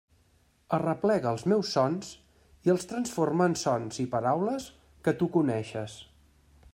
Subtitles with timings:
[0.77, 2.09] Arreplega els meus sons
[2.69, 4.69] i els transforma en sons i paraules
[5.09, 5.99] que tu coneixes.